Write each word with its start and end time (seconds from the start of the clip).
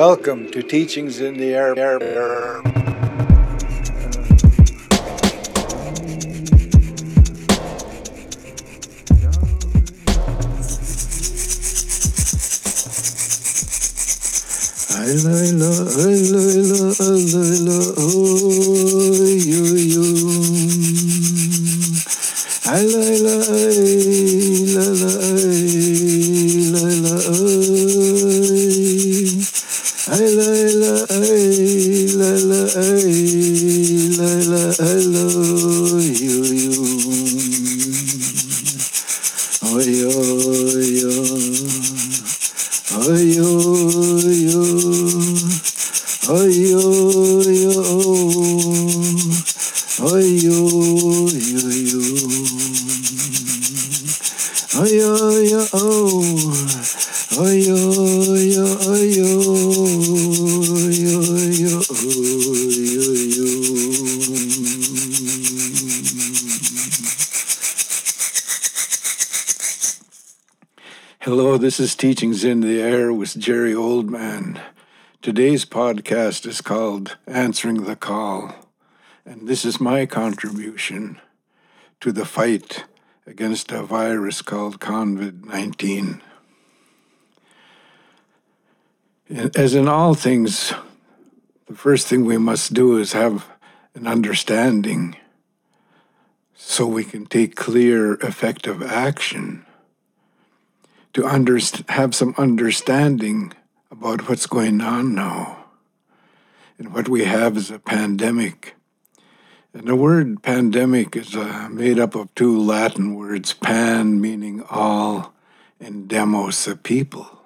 Welcome 0.00 0.50
to 0.52 0.62
Teachings 0.62 1.20
in 1.20 1.36
the 1.36 1.52
Air. 1.52 2.69
Air. 54.82 55.66
Oh. 55.74 56.22
Hello, 71.20 71.58
this 71.58 71.78
is 71.78 71.94
Teachings 71.94 72.42
in 72.42 72.60
the 72.60 72.80
Air 72.80 73.12
with 73.12 73.38
Gerry 73.38 73.74
Oleman. 73.74 74.58
Today's 75.20 75.66
podcast 75.66 76.46
is 76.46 76.62
called 76.62 77.18
Answering 77.26 77.84
the 77.84 77.96
Call, 77.96 78.54
and 79.26 79.46
this 79.46 79.66
is 79.66 79.78
my 79.78 80.06
contribution 80.06 81.20
to 82.00 82.12
the 82.12 82.24
fight 82.24 82.84
against 83.30 83.70
a 83.70 83.84
virus 83.84 84.42
called 84.42 84.80
COVID 84.80 85.44
19. 85.44 86.20
As 89.54 89.74
in 89.76 89.86
all 89.86 90.14
things, 90.14 90.74
the 91.68 91.76
first 91.76 92.08
thing 92.08 92.24
we 92.24 92.38
must 92.38 92.74
do 92.74 92.98
is 92.98 93.12
have 93.12 93.46
an 93.94 94.08
understanding 94.08 95.14
so 96.54 96.84
we 96.86 97.04
can 97.04 97.24
take 97.24 97.54
clear, 97.54 98.14
effective 98.14 98.82
action 98.82 99.64
to 101.12 101.22
underst- 101.22 101.88
have 101.88 102.16
some 102.16 102.34
understanding 102.36 103.52
about 103.92 104.28
what's 104.28 104.46
going 104.46 104.80
on 104.80 105.14
now. 105.14 105.66
And 106.78 106.92
what 106.92 107.08
we 107.08 107.24
have 107.24 107.56
is 107.56 107.70
a 107.70 107.78
pandemic. 107.78 108.74
And 109.72 109.86
the 109.86 109.94
word 109.94 110.42
pandemic 110.42 111.14
is 111.14 111.36
uh, 111.36 111.68
made 111.70 112.00
up 112.00 112.16
of 112.16 112.34
two 112.34 112.58
Latin 112.58 113.14
words 113.14 113.52
pan, 113.52 114.20
meaning 114.20 114.64
all, 114.68 115.32
and 115.78 116.08
demos, 116.08 116.64
the 116.64 116.74
people. 116.74 117.40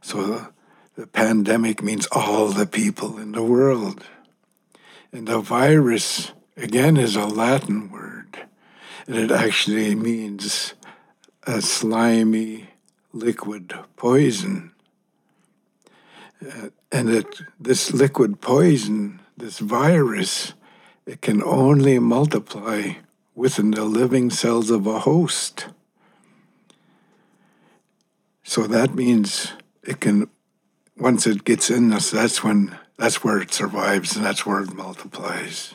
So 0.00 0.22
the, 0.22 0.52
the 0.94 1.06
pandemic 1.06 1.82
means 1.82 2.08
all 2.10 2.48
the 2.48 2.66
people 2.66 3.18
in 3.18 3.32
the 3.32 3.42
world. 3.42 4.06
And 5.12 5.28
the 5.28 5.40
virus, 5.40 6.32
again, 6.56 6.96
is 6.96 7.16
a 7.16 7.26
Latin 7.26 7.90
word. 7.90 8.46
And 9.06 9.16
it 9.16 9.30
actually 9.30 9.94
means 9.94 10.72
a 11.46 11.60
slimy 11.60 12.70
liquid 13.12 13.74
poison. 13.96 14.72
Uh, 16.40 16.70
and 16.90 17.08
that 17.08 17.42
this 17.60 17.92
liquid 17.92 18.40
poison, 18.40 19.20
this 19.36 19.58
virus, 19.58 20.54
it 21.06 21.22
can 21.22 21.42
only 21.42 21.98
multiply 21.98 22.94
within 23.34 23.70
the 23.70 23.84
living 23.84 24.28
cells 24.30 24.70
of 24.70 24.86
a 24.86 25.00
host. 25.00 25.68
So 28.42 28.66
that 28.66 28.94
means 28.94 29.52
it 29.82 30.00
can, 30.00 30.28
once 30.96 31.26
it 31.26 31.44
gets 31.44 31.70
in 31.70 31.92
us, 31.92 32.10
that's 32.10 32.42
when, 32.42 32.76
that's 32.96 33.22
where 33.22 33.38
it 33.38 33.52
survives 33.52 34.16
and 34.16 34.24
that's 34.24 34.44
where 34.44 34.60
it 34.60 34.74
multiplies. 34.74 35.74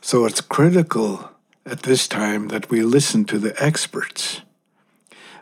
So 0.00 0.26
it's 0.26 0.40
critical 0.40 1.30
at 1.64 1.82
this 1.82 2.08
time 2.08 2.48
that 2.48 2.70
we 2.70 2.82
listen 2.82 3.24
to 3.26 3.38
the 3.38 3.54
experts. 3.62 4.42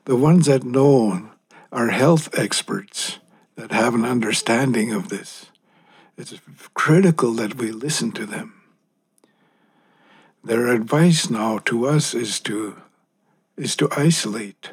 The 0.04 0.16
ones 0.16 0.47
that 0.47 0.64
know 0.64 1.30
are 1.72 1.88
health 1.88 2.36
experts 2.38 3.18
that 3.54 3.72
have 3.72 3.94
an 3.94 4.04
understanding 4.04 4.92
of 4.92 5.08
this. 5.08 5.47
It's 6.16 6.34
critical 6.75 7.32
that 7.32 7.56
we 7.56 7.71
listen 7.71 8.12
to 8.12 8.27
them. 8.27 8.54
Their 10.43 10.69
advice 10.69 11.28
now 11.28 11.59
to 11.59 11.87
us 11.87 12.15
is 12.15 12.41
to 12.41 12.81
is 13.56 13.75
to 13.77 13.88
isolate. 13.97 14.71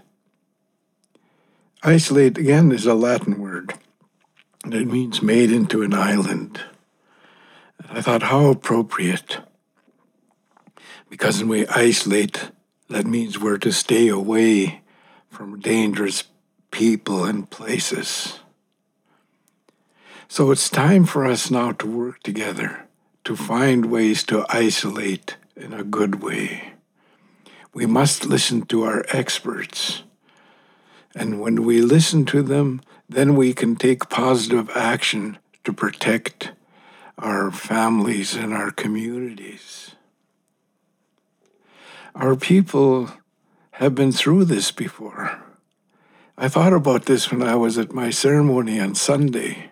Isolate 1.83 2.37
again 2.37 2.71
is 2.71 2.85
a 2.85 2.93
Latin 2.93 3.39
word. 3.39 3.73
And 4.63 4.73
it 4.73 4.87
means 4.87 5.21
made 5.21 5.51
into 5.51 5.81
an 5.81 5.93
island. 5.93 6.61
And 7.79 7.97
I 7.97 8.01
thought 8.01 8.23
how 8.23 8.45
appropriate 8.45 9.39
because 11.13 11.37
when 11.39 11.49
we 11.49 11.67
isolate, 11.67 12.49
that 12.89 13.05
means 13.05 13.39
we're 13.39 13.59
to 13.59 13.71
stay 13.71 14.07
away 14.07 14.81
from 15.29 15.59
dangerous 15.59 16.23
people 16.71 17.23
and 17.23 17.47
places. 17.47 18.39
So 20.33 20.49
it's 20.49 20.67
time 20.67 21.05
for 21.05 21.27
us 21.27 21.51
now 21.51 21.73
to 21.73 21.85
work 21.85 22.23
together 22.23 22.87
to 23.23 23.35
find 23.35 23.91
ways 23.91 24.23
to 24.23 24.47
isolate 24.49 25.37
in 25.55 25.73
a 25.73 25.83
good 25.83 26.23
way. 26.23 26.73
We 27.71 27.85
must 27.85 28.25
listen 28.25 28.63
to 28.63 28.81
our 28.81 29.05
experts. 29.09 30.01
And 31.13 31.39
when 31.39 31.61
we 31.61 31.81
listen 31.81 32.25
to 32.33 32.41
them, 32.41 32.81
then 33.07 33.35
we 33.35 33.53
can 33.53 33.75
take 33.75 34.09
positive 34.09 34.71
action 34.75 35.37
to 35.65 35.71
protect 35.71 36.53
our 37.19 37.51
families 37.51 38.33
and 38.33 38.55
our 38.55 38.71
communities. 38.71 39.91
Our 42.15 42.35
people 42.35 43.11
have 43.73 43.93
been 43.93 44.11
through 44.11 44.45
this 44.45 44.71
before. 44.71 45.43
I 46.39 46.47
thought 46.47 46.73
about 46.73 47.05
this 47.05 47.31
when 47.31 47.43
I 47.43 47.53
was 47.53 47.77
at 47.77 47.93
my 47.93 48.09
ceremony 48.09 48.79
on 48.79 48.95
Sunday, 48.95 49.69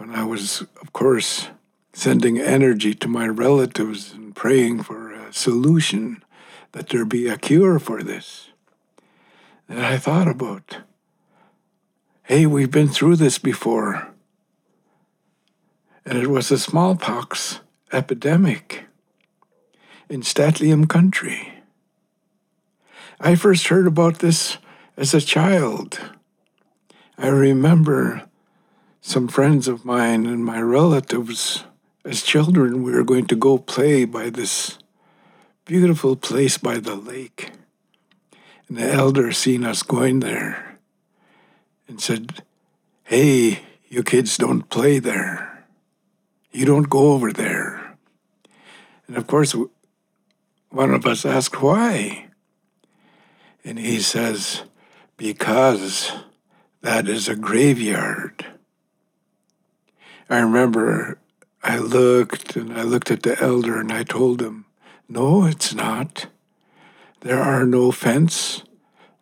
when 0.00 0.14
I 0.14 0.24
was, 0.24 0.62
of 0.80 0.94
course, 0.94 1.48
sending 1.92 2.40
energy 2.40 2.94
to 2.94 3.06
my 3.06 3.28
relatives 3.28 4.14
and 4.14 4.34
praying 4.34 4.82
for 4.82 5.12
a 5.12 5.30
solution, 5.30 6.24
that 6.72 6.88
there 6.88 7.04
be 7.04 7.28
a 7.28 7.36
cure 7.36 7.78
for 7.78 8.02
this. 8.02 8.48
And 9.68 9.84
I 9.84 9.98
thought 9.98 10.26
about, 10.26 10.78
hey, 12.22 12.46
we've 12.46 12.70
been 12.70 12.88
through 12.88 13.16
this 13.16 13.36
before. 13.36 14.08
And 16.06 16.16
it 16.16 16.28
was 16.28 16.50
a 16.50 16.58
smallpox 16.58 17.60
epidemic 17.92 18.84
in 20.08 20.22
St'át'imc 20.22 20.88
country. 20.88 21.62
I 23.20 23.34
first 23.34 23.68
heard 23.68 23.86
about 23.86 24.20
this 24.20 24.56
as 24.96 25.12
a 25.12 25.20
child. 25.20 26.00
I 27.18 27.28
remember 27.28 28.29
some 29.00 29.28
friends 29.28 29.66
of 29.66 29.84
mine 29.84 30.26
and 30.26 30.44
my 30.44 30.60
relatives, 30.60 31.64
as 32.04 32.22
children, 32.22 32.82
we 32.82 32.92
were 32.92 33.04
going 33.04 33.26
to 33.26 33.36
go 33.36 33.58
play 33.58 34.04
by 34.04 34.30
this 34.30 34.78
beautiful 35.64 36.16
place 36.16 36.58
by 36.58 36.78
the 36.78 36.94
lake. 36.94 37.52
And 38.68 38.76
the 38.76 38.92
elder 38.92 39.32
seen 39.32 39.64
us 39.64 39.82
going 39.82 40.20
there 40.20 40.78
and 41.88 42.00
said, 42.00 42.42
Hey, 43.04 43.60
you 43.88 44.02
kids 44.02 44.36
don't 44.36 44.68
play 44.68 44.98
there. 44.98 45.66
You 46.52 46.64
don't 46.64 46.90
go 46.90 47.12
over 47.12 47.32
there. 47.32 47.96
And 49.08 49.16
of 49.16 49.26
course, 49.26 49.54
one 50.68 50.94
of 50.94 51.06
us 51.06 51.24
asked 51.24 51.60
why. 51.60 52.28
And 53.64 53.78
he 53.78 54.00
says, 54.00 54.62
Because 55.16 56.12
that 56.82 57.08
is 57.08 57.28
a 57.28 57.34
graveyard. 57.34 58.46
I 60.30 60.38
remember 60.38 61.18
I 61.60 61.78
looked 61.78 62.54
and 62.54 62.72
I 62.72 62.84
looked 62.84 63.10
at 63.10 63.24
the 63.24 63.38
elder 63.42 63.80
and 63.80 63.92
I 63.92 64.04
told 64.04 64.40
him, 64.40 64.64
No, 65.08 65.44
it's 65.44 65.74
not. 65.74 66.28
There 67.22 67.40
are 67.40 67.66
no 67.66 67.90
fence. 67.90 68.62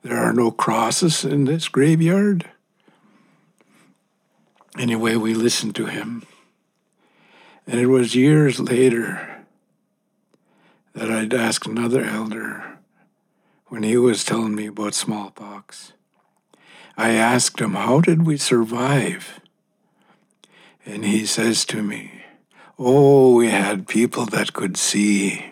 There 0.03 0.19
are 0.19 0.35
no 0.35 0.51
crosses 0.51 1.25
in 1.25 1.47
this 1.47 1.67
graveyard. 1.69 2.51
Anyway, 4.79 5.17
we 5.17 5.33
listened 5.33 5.75
to 5.77 5.87
him. 5.87 6.25
And 7.67 7.81
it 7.81 7.87
was 7.87 8.15
years 8.15 8.61
later 8.61 9.45
that 10.93 11.11
I'd 11.11 11.33
asked 11.33 11.67
another 11.67 12.05
elder 12.05 12.79
when 13.69 13.83
he 13.83 13.97
was 13.97 14.25
telling 14.25 14.55
me 14.55 14.67
about 14.67 14.95
smallpox. 14.95 15.95
I 16.99 17.11
asked 17.11 17.61
him, 17.61 17.75
How 17.75 18.01
did 18.03 18.27
we 18.27 18.37
survive? 18.37 19.41
And 20.89 21.05
he 21.05 21.27
says 21.27 21.67
to 21.67 21.83
me, 21.83 22.23
Oh, 22.79 23.35
we 23.35 23.51
had 23.51 23.87
people 23.87 24.25
that 24.27 24.55
could 24.55 24.79
see 24.79 25.45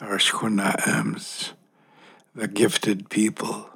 our 0.00 0.18
shkuna'ems, 0.18 1.50
the 2.32 2.46
gifted 2.46 3.10
people. 3.10 3.68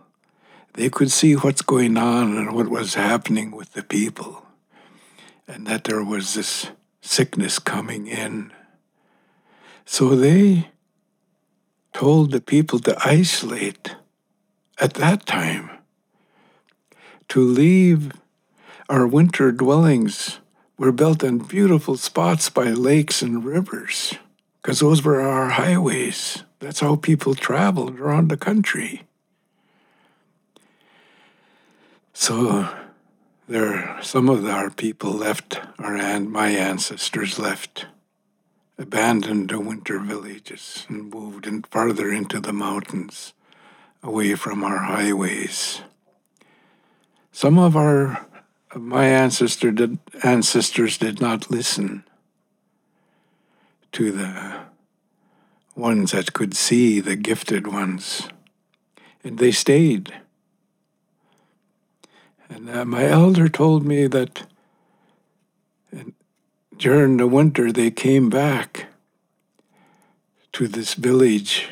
They 0.74 0.88
could 0.88 1.10
see 1.10 1.34
what's 1.34 1.62
going 1.62 1.96
on 1.96 2.36
and 2.36 2.54
what 2.54 2.68
was 2.68 2.94
happening 2.94 3.50
with 3.50 3.72
the 3.72 3.82
people, 3.82 4.46
and 5.48 5.66
that 5.66 5.84
there 5.84 6.04
was 6.04 6.34
this 6.34 6.70
sickness 7.00 7.58
coming 7.58 8.06
in. 8.06 8.52
So 9.86 10.14
they 10.14 10.70
told 11.92 12.30
the 12.30 12.40
people 12.40 12.78
to 12.80 12.96
isolate 13.04 13.96
at 14.78 14.94
that 14.94 15.26
time, 15.26 15.68
to 17.30 17.40
leave 17.40 18.12
our 18.88 19.04
winter 19.04 19.50
dwellings 19.50 20.38
were 20.78 20.92
built 20.92 21.22
in 21.22 21.38
beautiful 21.38 21.96
spots 21.96 22.50
by 22.50 22.64
lakes 22.64 23.22
and 23.22 23.44
rivers, 23.44 24.14
because 24.60 24.80
those 24.80 25.02
were 25.02 25.20
our 25.20 25.50
highways. 25.50 26.42
That's 26.60 26.80
how 26.80 26.96
people 26.96 27.34
traveled 27.34 27.98
around 27.98 28.28
the 28.28 28.36
country. 28.36 29.02
So 32.12 32.68
there, 33.48 33.98
some 34.02 34.28
of 34.28 34.44
our 34.46 34.70
people 34.70 35.12
left, 35.12 35.60
our 35.78 35.96
and 35.96 36.30
my 36.30 36.48
ancestors 36.48 37.38
left, 37.38 37.86
abandoned 38.78 39.50
the 39.50 39.60
winter 39.60 39.98
villages 39.98 40.84
and 40.88 41.12
moved 41.12 41.46
in, 41.46 41.62
farther 41.62 42.10
into 42.10 42.40
the 42.40 42.52
mountains, 42.52 43.32
away 44.02 44.34
from 44.34 44.64
our 44.64 44.78
highways. 44.78 45.80
Some 47.32 47.58
of 47.58 47.76
our 47.76 48.26
my 48.80 49.06
ancestor 49.06 49.70
did, 49.70 49.98
ancestors 50.22 50.98
did 50.98 51.20
not 51.20 51.50
listen 51.50 52.04
to 53.92 54.12
the 54.12 54.60
ones 55.74 56.12
that 56.12 56.32
could 56.32 56.54
see, 56.54 57.00
the 57.00 57.16
gifted 57.16 57.66
ones, 57.66 58.28
and 59.24 59.38
they 59.38 59.52
stayed 59.52 60.12
and 62.48 62.70
uh, 62.70 62.84
my 62.84 63.06
elder 63.06 63.48
told 63.48 63.84
me 63.84 64.06
that 64.06 64.46
during 66.76 67.16
the 67.16 67.26
winter 67.26 67.72
they 67.72 67.90
came 67.90 68.28
back 68.28 68.86
to 70.52 70.68
this 70.68 70.94
village 70.94 71.70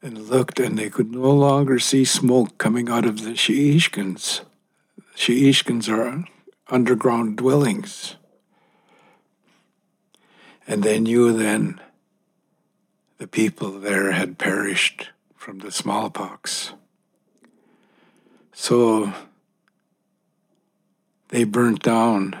and 0.00 0.28
looked, 0.28 0.58
and 0.58 0.78
they 0.78 0.90
could 0.90 1.12
no 1.12 1.30
longer 1.30 1.78
see 1.78 2.04
smoke 2.04 2.58
coming 2.58 2.88
out 2.88 3.04
of 3.04 3.22
the 3.22 3.30
Sheishkans. 3.30 4.40
Sheishkans 5.16 5.88
are 5.88 6.24
underground 6.68 7.36
dwellings. 7.36 8.16
And 10.66 10.82
they 10.82 10.98
knew 10.98 11.32
then 11.32 11.80
the 13.18 13.26
people 13.26 13.78
there 13.78 14.12
had 14.12 14.38
perished 14.38 15.10
from 15.36 15.58
the 15.58 15.70
smallpox. 15.70 16.72
So 18.52 19.12
they 21.28 21.44
burnt 21.44 21.82
down 21.82 22.36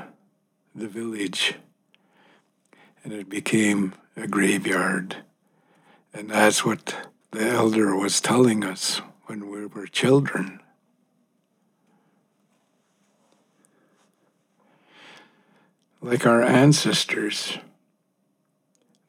the 0.74 0.88
village 0.88 1.54
and 3.04 3.12
it 3.12 3.28
became 3.28 3.94
a 4.16 4.26
graveyard. 4.26 5.16
And 6.14 6.30
that's 6.30 6.64
what 6.64 7.10
the 7.32 7.48
elder 7.48 7.96
was 7.96 8.20
telling 8.20 8.64
us 8.64 9.00
when 9.26 9.50
we 9.50 9.66
were 9.66 9.86
children. 9.86 10.60
Like 16.02 16.26
our 16.26 16.42
ancestors 16.42 17.58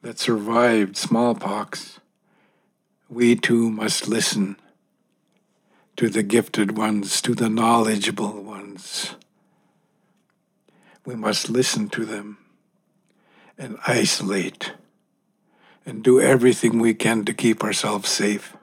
that 0.00 0.18
survived 0.18 0.96
smallpox, 0.96 2.00
we 3.10 3.36
too 3.36 3.68
must 3.68 4.08
listen 4.08 4.56
to 5.96 6.08
the 6.08 6.22
gifted 6.22 6.78
ones, 6.78 7.20
to 7.22 7.34
the 7.34 7.50
knowledgeable 7.50 8.42
ones 8.42 9.16
we 11.04 11.14
must 11.14 11.50
listen 11.50 11.88
to 11.90 12.04
them 12.04 12.38
and 13.58 13.78
isolate 13.86 14.72
and 15.86 16.02
do 16.02 16.20
everything 16.20 16.78
we 16.78 16.94
can 16.94 17.24
to 17.24 17.34
keep 17.34 17.62
ourselves 17.62 18.08
safe. 18.08 18.56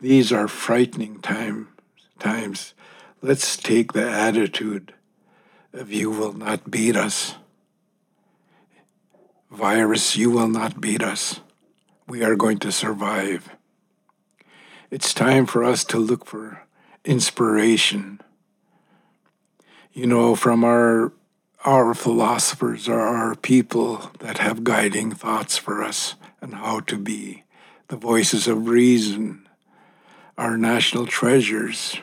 These 0.00 0.32
are 0.32 0.48
frightening 0.48 1.20
time, 1.20 1.68
times. 2.18 2.72
Let's 3.20 3.56
take 3.56 3.92
the 3.92 4.08
attitude 4.08 4.94
you 5.86 6.10
will 6.10 6.32
not 6.32 6.70
beat 6.70 6.96
us. 6.96 7.34
Virus, 9.50 10.16
you 10.16 10.30
will 10.30 10.48
not 10.48 10.80
beat 10.80 11.02
us. 11.02 11.40
We 12.06 12.22
are 12.22 12.36
going 12.36 12.58
to 12.58 12.72
survive. 12.72 13.50
It's 14.90 15.14
time 15.14 15.46
for 15.46 15.64
us 15.64 15.84
to 15.84 15.98
look 15.98 16.26
for 16.26 16.62
inspiration 17.04 18.20
you 19.92 20.06
know, 20.06 20.34
from 20.34 20.64
our 20.64 21.12
our 21.64 21.92
philosophers 21.92 22.88
are 22.88 23.00
our 23.00 23.34
people 23.34 24.10
that 24.20 24.38
have 24.38 24.64
guiding 24.64 25.10
thoughts 25.10 25.58
for 25.58 25.82
us 25.82 26.14
and 26.40 26.54
how 26.54 26.80
to 26.80 26.96
be, 26.96 27.44
the 27.88 27.96
voices 27.96 28.48
of 28.48 28.68
reason, 28.68 29.46
our 30.38 30.56
national 30.56 31.06
treasures. 31.06 31.98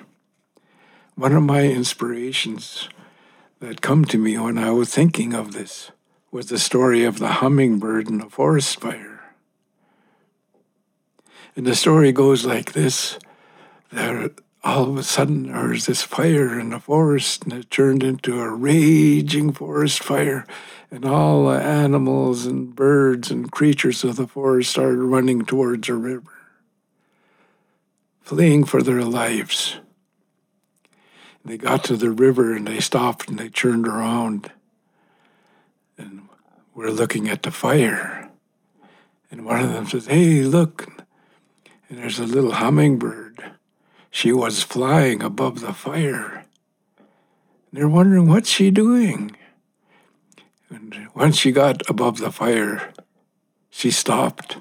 One 1.15 1.33
of 1.33 1.41
my 1.41 1.63
inspirations 1.63 2.87
that 3.59 3.81
come 3.81 4.05
to 4.05 4.17
me 4.17 4.37
when 4.37 4.57
I 4.57 4.71
was 4.71 4.89
thinking 4.93 5.33
of 5.33 5.53
this 5.53 5.91
was 6.31 6.47
the 6.47 6.59
story 6.59 7.03
of 7.03 7.19
the 7.19 7.27
hummingbird 7.27 8.09
and 8.09 8.21
the 8.21 8.29
forest 8.29 8.79
fire. 8.79 9.21
And 11.55 11.65
the 11.65 11.75
story 11.75 12.11
goes 12.11 12.45
like 12.45 12.73
this 12.73 13.17
there 13.91 14.29
all 14.63 14.89
of 14.89 14.97
a 14.97 15.03
sudden 15.03 15.43
there 15.43 15.69
was 15.69 15.85
this 15.85 16.03
fire 16.03 16.59
in 16.59 16.71
the 16.71 16.79
forest 16.79 17.43
and 17.43 17.53
it 17.53 17.71
turned 17.71 18.03
into 18.03 18.39
a 18.39 18.53
raging 18.53 19.53
forest 19.53 20.03
fire 20.03 20.45
and 20.91 21.05
all 21.05 21.47
the 21.47 21.61
animals 21.61 22.45
and 22.45 22.75
birds 22.75 23.31
and 23.31 23.51
creatures 23.51 24.03
of 24.03 24.17
the 24.17 24.27
forest 24.27 24.71
started 24.71 24.99
running 24.99 25.45
towards 25.45 25.87
a 25.87 25.93
river 25.93 26.33
fleeing 28.21 28.65
for 28.65 28.81
their 28.81 29.03
lives 29.03 29.77
they 31.47 31.57
got 31.57 31.83
to 31.85 31.95
the 31.95 32.11
river 32.11 32.53
and 32.53 32.67
they 32.67 32.79
stopped 32.79 33.29
and 33.29 33.39
they 33.39 33.49
turned 33.49 33.87
around 33.87 34.51
and 35.97 36.27
we're 36.73 36.89
looking 36.89 37.27
at 37.29 37.43
the 37.43 37.51
fire 37.51 38.29
and 39.31 39.45
one 39.45 39.61
of 39.61 39.71
them 39.71 39.87
says 39.87 40.07
hey 40.07 40.41
look 40.41 40.87
and 41.89 41.99
there's 41.99 42.19
a 42.19 42.25
little 42.25 42.53
hummingbird 42.53 43.27
she 44.17 44.31
was 44.31 44.63
flying 44.63 45.21
above 45.21 45.59
the 45.61 45.73
fire. 45.73 46.45
They're 47.71 47.87
wondering 47.87 48.27
what's 48.27 48.49
she 48.49 48.71
doing. 48.71 49.37
And 50.71 51.09
once 51.13 51.37
she 51.37 51.51
got 51.51 51.87
above 51.87 52.17
the 52.17 52.31
fire, 52.31 52.93
she 53.69 53.91
stopped. 53.91 54.57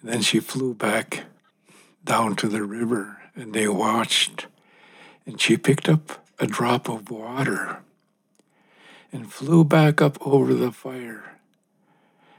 And 0.00 0.10
then 0.10 0.22
she 0.22 0.40
flew 0.40 0.74
back 0.74 1.26
down 2.04 2.34
to 2.36 2.48
the 2.48 2.64
river, 2.64 3.18
and 3.36 3.54
they 3.54 3.68
watched. 3.68 4.48
And 5.28 5.38
she 5.38 5.58
picked 5.58 5.90
up 5.90 6.26
a 6.38 6.46
drop 6.46 6.88
of 6.88 7.10
water 7.10 7.80
and 9.12 9.30
flew 9.30 9.62
back 9.62 10.00
up 10.00 10.16
over 10.26 10.54
the 10.54 10.72
fire 10.72 11.36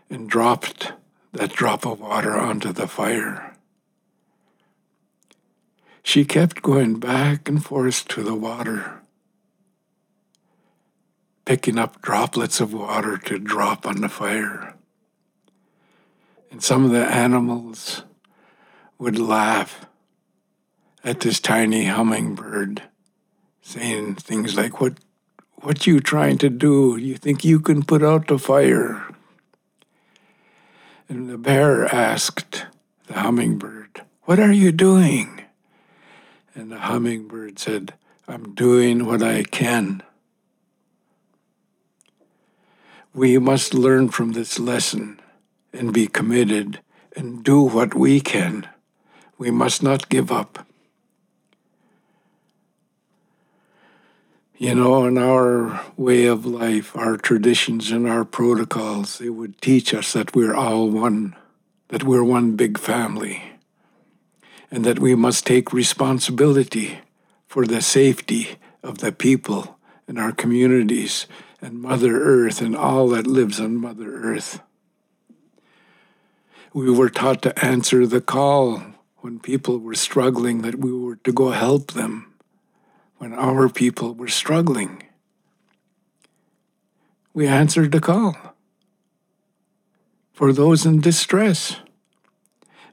and 0.09 0.27
dropped 0.27 0.93
that 1.31 1.53
drop 1.53 1.85
of 1.85 1.99
water 1.99 2.35
onto 2.35 2.73
the 2.73 2.87
fire. 2.87 3.55
She 6.01 6.25
kept 6.25 6.63
going 6.63 6.99
back 6.99 7.47
and 7.47 7.63
forth 7.63 8.07
to 8.07 8.23
the 8.23 8.33
water, 8.33 9.01
picking 11.45 11.77
up 11.77 12.01
droplets 12.01 12.59
of 12.59 12.73
water 12.73 13.19
to 13.19 13.37
drop 13.37 13.85
on 13.85 14.01
the 14.01 14.09
fire. 14.09 14.73
And 16.49 16.63
some 16.63 16.85
of 16.85 16.89
the 16.89 17.05
animals 17.05 18.01
would 18.97 19.19
laugh 19.19 19.85
at 21.03 21.21
this 21.21 21.39
tiny 21.39 21.85
hummingbird, 21.85 22.83
saying 23.61 24.15
things 24.15 24.55
like, 24.55 24.81
What 24.81 24.95
what 25.61 25.85
you 25.85 25.99
trying 25.99 26.37
to 26.39 26.49
do? 26.49 26.97
You 26.97 27.15
think 27.15 27.43
you 27.43 27.59
can 27.59 27.83
put 27.83 28.03
out 28.03 28.27
the 28.27 28.39
fire? 28.39 29.05
And 31.09 31.29
the 31.29 31.37
bear 31.37 31.85
asked 31.93 32.65
the 33.07 33.19
hummingbird, 33.19 34.03
What 34.23 34.39
are 34.39 34.53
you 34.53 34.71
doing? 34.71 35.41
And 36.55 36.71
the 36.71 36.79
hummingbird 36.79 37.59
said, 37.59 37.93
I'm 38.27 38.53
doing 38.53 39.05
what 39.05 39.23
I 39.23 39.43
can. 39.43 40.03
We 43.13 43.37
must 43.39 43.73
learn 43.73 44.09
from 44.09 44.33
this 44.33 44.59
lesson 44.59 45.19
and 45.73 45.91
be 45.91 46.07
committed 46.07 46.79
and 47.15 47.43
do 47.43 47.61
what 47.61 47.95
we 47.95 48.21
can. 48.21 48.67
We 49.37 49.51
must 49.51 49.81
not 49.81 50.09
give 50.09 50.31
up. 50.31 50.65
You 54.61 54.75
know, 54.75 55.05
in 55.05 55.17
our 55.17 55.85
way 55.95 56.25
of 56.25 56.45
life, 56.45 56.93
our 56.93 57.15
traditions 57.15 57.91
and 57.91 58.05
our 58.05 58.25
protocols, 58.25 59.17
they 59.17 59.29
would 59.29 59.61
teach 59.61 59.93
us 59.93 60.11
that 60.11 60.35
we're 60.35 60.53
all 60.53 60.89
one, 60.89 61.33
that 61.87 62.03
we're 62.03 62.25
one 62.25 62.57
big 62.57 62.77
family, 62.77 63.41
and 64.69 64.83
that 64.83 64.99
we 64.99 65.15
must 65.15 65.47
take 65.47 65.71
responsibility 65.71 66.99
for 67.47 67.65
the 67.65 67.81
safety 67.81 68.57
of 68.83 68.97
the 68.97 69.13
people 69.13 69.79
in 70.09 70.17
our 70.17 70.33
communities 70.33 71.25
and 71.61 71.81
Mother 71.81 72.21
Earth 72.21 72.59
and 72.59 72.75
all 72.75 73.07
that 73.07 73.27
lives 73.27 73.61
on 73.61 73.77
Mother 73.77 74.13
Earth. 74.13 74.59
We 76.73 76.91
were 76.91 77.09
taught 77.09 77.41
to 77.43 77.65
answer 77.65 78.05
the 78.05 78.19
call 78.19 78.83
when 79.19 79.39
people 79.39 79.77
were 79.77 79.95
struggling, 79.95 80.63
that 80.63 80.79
we 80.79 80.91
were 80.91 81.15
to 81.15 81.31
go 81.31 81.51
help 81.51 81.93
them 81.93 82.28
when 83.19 83.33
our 83.33 83.69
people 83.69 84.15
were 84.15 84.29
struggling. 84.29 85.03
We 87.33 87.47
answered 87.47 87.91
the 87.91 87.99
call 87.99 88.35
for 90.33 90.53
those 90.53 90.85
in 90.85 91.01
distress. 91.01 91.75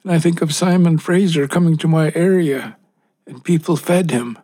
And 0.02 0.12
I 0.12 0.18
think 0.18 0.42
of 0.42 0.52
Simon 0.52 0.99
Fraser 0.99 1.47
coming 1.47 1.76
to 1.78 1.88
my 1.88 2.12
area 2.14 2.76
and 3.26 3.45
people 3.45 3.76
fed 3.76 4.11
him. 4.11 4.38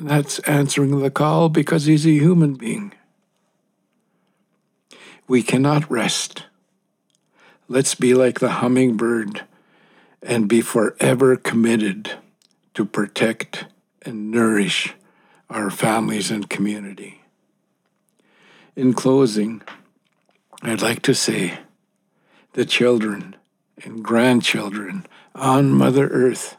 That's 0.00 0.38
answering 0.40 0.98
the 0.98 1.10
call 1.10 1.50
because 1.50 1.84
he's 1.84 2.06
a 2.06 2.10
human 2.10 2.54
being. 2.54 2.92
We 5.28 5.42
cannot 5.42 5.90
rest. 5.90 6.44
Let's 7.68 7.94
be 7.94 8.14
like 8.14 8.40
the 8.40 8.60
hummingbird 8.60 9.44
and 10.22 10.48
be 10.48 10.62
forever 10.62 11.36
committed 11.36 12.12
to 12.74 12.84
protect 12.84 13.66
and 14.06 14.30
nourish 14.30 14.94
our 15.50 15.70
families 15.70 16.30
and 16.30 16.48
community. 16.48 17.22
In 18.74 18.92
closing, 18.92 19.62
I'd 20.62 20.82
like 20.82 21.02
to 21.02 21.14
say 21.14 21.58
the 22.52 22.64
children 22.64 23.36
and 23.84 24.02
grandchildren 24.02 25.06
on 25.34 25.70
Mother 25.72 26.08
Earth 26.08 26.56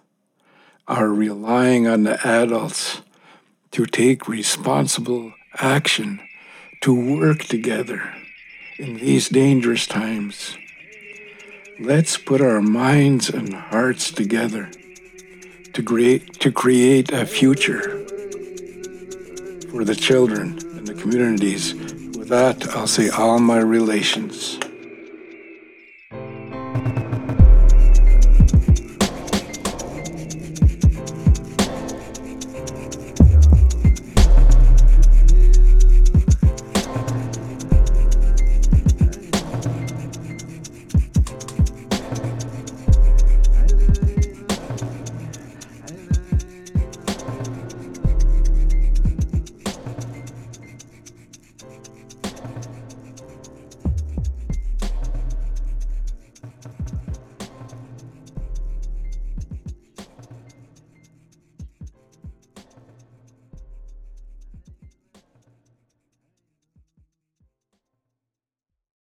are 0.88 1.10
relying 1.10 1.88
on 1.88 2.04
the 2.04 2.26
adults 2.26 3.02
to 3.72 3.86
take 3.86 4.28
responsible 4.28 5.34
action 5.60 6.22
to 6.82 7.20
work 7.20 7.40
together 7.40 8.14
in 8.78 8.98
these 8.98 9.30
dangerous 9.30 9.86
times. 9.86 10.56
Let's 11.80 12.18
put 12.18 12.42
our 12.42 12.62
minds 12.62 13.30
and 13.30 13.54
hearts 13.54 14.12
together 14.12 14.70
to 15.78 15.84
create, 15.84 16.34
to 16.40 16.52
create 16.52 17.12
a 17.12 17.24
future 17.24 17.82
for 19.70 19.84
the 19.86 19.94
children 19.96 20.58
and 20.76 20.88
the 20.88 20.96
communities. 20.96 21.76
With 22.18 22.30
that, 22.30 22.68
I'll 22.70 22.88
say 22.88 23.10
all 23.10 23.38
my 23.38 23.60
relations. 23.60 24.58